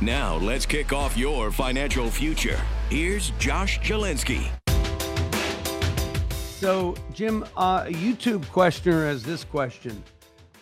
[0.00, 2.60] Now, let's kick off your financial future.
[2.90, 4.48] Here's Josh Jalinski.
[6.64, 10.02] So, Jim, uh, a YouTube questioner has this question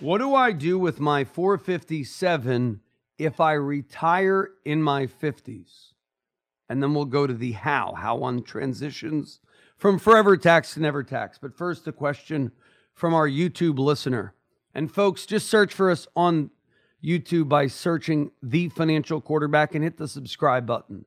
[0.01, 2.81] What do I do with my 457
[3.19, 5.93] if I retire in my 50s?
[6.69, 9.41] And then we'll go to the how, how one transitions
[9.77, 11.39] from forever tax to never tax.
[11.39, 12.53] But first, a question
[12.95, 14.35] from our YouTube listener.
[14.75, 16.51] And folks, just search for us on
[17.05, 21.05] YouTube by searching The Financial Quarterback and hit the subscribe button.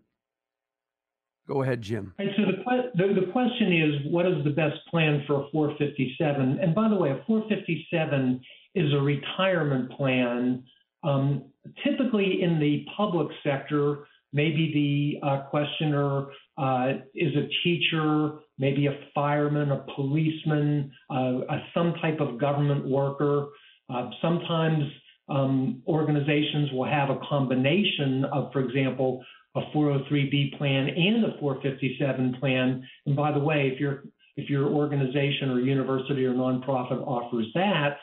[1.47, 2.13] Go ahead, Jim.
[2.17, 6.59] Right, so the, the, the question is, what is the best plan for a 457?
[6.59, 8.41] And by the way, a 457
[8.73, 10.63] is a retirement plan.
[11.03, 11.43] Um,
[11.83, 16.25] typically in the public sector, maybe the uh, questioner
[16.57, 22.87] uh, is a teacher, maybe a fireman, a policeman, uh, a, some type of government
[22.87, 23.47] worker.
[23.93, 24.83] Uh, sometimes
[25.29, 29.23] um, organizations will have a combination of, for example,
[29.55, 32.83] a 403b plan and a 457 plan.
[33.05, 34.03] And by the way, if your
[34.37, 37.97] if your organization or university or nonprofit offers that,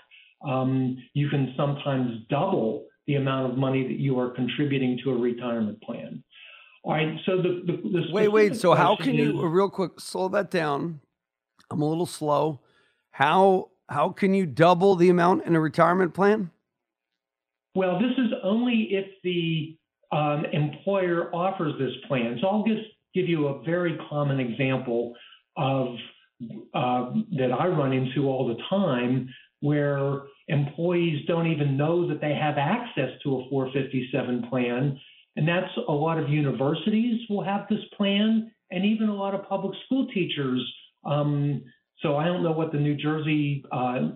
[0.48, 5.16] um, you can sometimes double the amount of money that you are contributing to a
[5.16, 6.24] retirement plan.
[6.84, 7.18] All right.
[7.26, 8.56] So the, the, the wait, wait.
[8.56, 11.00] So how can is, you real quick slow that down?
[11.70, 12.60] I'm a little slow.
[13.10, 16.50] How how can you double the amount in a retirement plan?
[17.74, 19.76] Well, this is only if the
[20.14, 22.38] um, employer offers this plan.
[22.40, 25.14] So I'll just give you a very common example
[25.56, 25.96] of
[26.74, 29.28] uh, that I run into all the time,
[29.60, 34.98] where employees don't even know that they have access to a 457 plan,
[35.36, 39.48] and that's a lot of universities will have this plan, and even a lot of
[39.48, 40.60] public school teachers.
[41.04, 41.62] Um,
[42.00, 44.10] so I don't know what the New Jersey uh,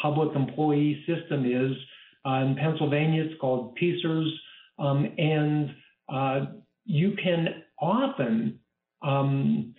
[0.00, 1.72] public employee system is.
[2.24, 4.30] In Pennsylvania, it's called PSERS.
[4.78, 5.70] Um, and
[6.12, 6.46] uh,
[6.84, 8.58] you can often
[9.02, 9.74] um,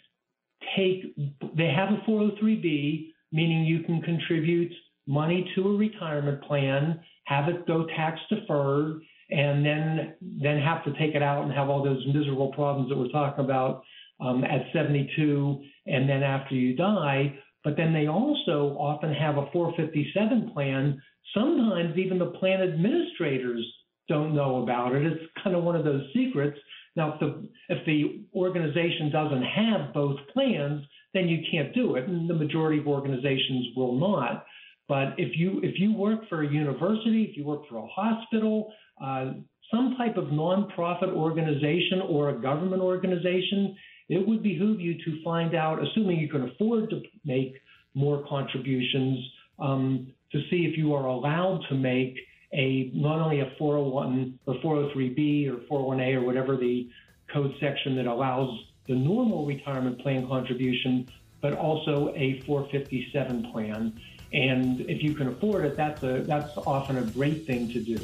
[0.75, 1.15] take,
[1.55, 4.71] they have a 403B, meaning you can contribute
[5.07, 10.91] money to a retirement plan, have it go tax deferred, and then then have to
[10.93, 13.83] take it out and have all those miserable problems that we're talking about
[14.19, 17.33] um, at 72 and then after you die.
[17.63, 21.01] But then they also often have a 457 plan.
[21.33, 23.65] Sometimes even the plan administrators
[24.09, 25.05] don't know about it.
[25.05, 26.57] It's kind of one of those secrets.
[26.95, 32.07] Now, if the if the organization doesn't have both plans, then you can't do it,
[32.07, 34.45] and the majority of organizations will not.
[34.87, 38.71] But if you if you work for a university, if you work for a hospital,
[39.03, 39.33] uh,
[39.71, 43.75] some type of nonprofit organization or a government organization,
[44.13, 47.55] it would behoove you to find out, assuming you can afford to make
[47.95, 49.19] more contributions,
[49.59, 52.17] um, to see if you are allowed to make
[52.53, 55.57] a not only a 401 or 403b or
[55.95, 56.89] 401a or whatever the
[57.31, 58.49] code section that allows
[58.87, 61.09] the normal retirement plan contribution,
[61.41, 63.99] but also a 457 plan.
[64.31, 67.97] And if you can afford it, that's a that's often a great thing to do.